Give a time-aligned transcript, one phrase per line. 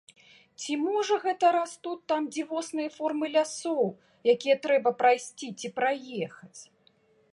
[0.61, 3.85] Ці можа гэта растуць там дзівосныя формы лясоў,
[4.37, 6.61] якія трэба прайсці ці праехаць?